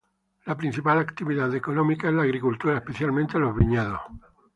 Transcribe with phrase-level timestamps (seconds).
[0.47, 4.01] La principal actividad económica es la agricultura, especialmente los viñedos.